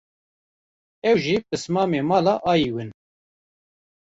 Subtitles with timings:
[1.09, 2.89] ew jî pismamê mala Ayiw in